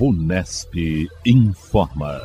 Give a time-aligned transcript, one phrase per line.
[0.00, 0.74] Unesp
[1.26, 2.20] informa.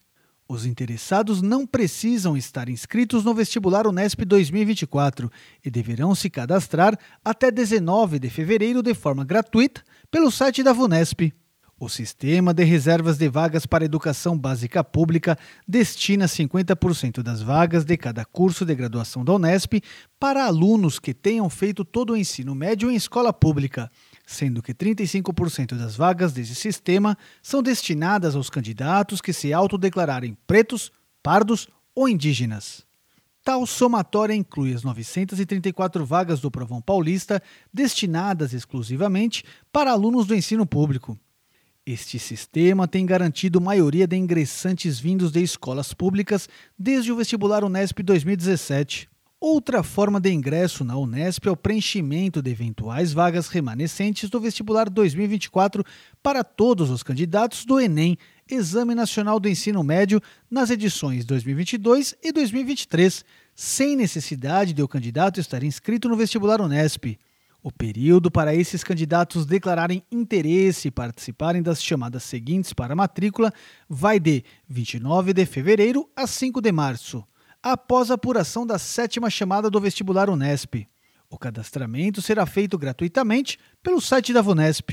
[0.46, 5.30] Os interessados não precisam estar inscritos no vestibular Unesp 2024
[5.64, 11.32] e deverão se cadastrar até 19 de fevereiro de forma gratuita pelo site da VUNESP.
[11.80, 17.96] O Sistema de Reservas de Vagas para Educação Básica Pública destina 50% das vagas de
[17.96, 19.82] cada curso de graduação da Unesp
[20.20, 23.90] para alunos que tenham feito todo o ensino médio em escola pública
[24.26, 30.90] sendo que 35% das vagas desse sistema são destinadas aos candidatos que se autodeclararem pretos,
[31.22, 32.84] pardos ou indígenas.
[33.44, 40.64] Tal somatória inclui as 934 vagas do Provão Paulista destinadas exclusivamente para alunos do ensino
[40.64, 41.18] público.
[41.86, 48.02] Este sistema tem garantido maioria de ingressantes vindos de escolas públicas desde o vestibular Unesp
[48.02, 49.10] 2017.
[49.46, 54.88] Outra forma de ingresso na Unesp é o preenchimento de eventuais vagas remanescentes do vestibular
[54.88, 55.84] 2024
[56.22, 58.16] para todos os candidatos do Enem,
[58.50, 60.18] Exame Nacional do Ensino Médio,
[60.50, 63.22] nas edições 2022 e 2023,
[63.54, 67.18] sem necessidade de o candidato estar inscrito no vestibular Unesp.
[67.62, 73.52] O período para esses candidatos declararem interesse e participarem das chamadas seguintes para matrícula
[73.90, 77.22] vai de 29 de fevereiro a 5 de março
[77.64, 80.86] após a apuração da sétima chamada do vestibular Unesp.
[81.30, 84.90] O cadastramento será feito gratuitamente pelo site da Vunesp.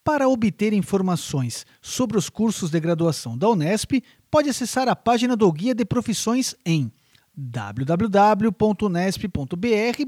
[0.05, 5.51] Para obter informações sobre os cursos de graduação da Unesp, pode acessar a página do
[5.53, 6.91] Guia de Profissões em
[7.39, 8.53] www.unesp.br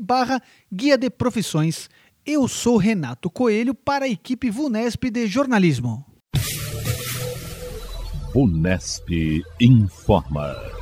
[0.00, 0.42] barra
[0.72, 1.88] Guia de Profissões.
[2.26, 6.04] Eu sou Renato Coelho para a equipe Vunesp de Jornalismo.
[8.34, 9.08] Unesp
[9.60, 10.79] informa.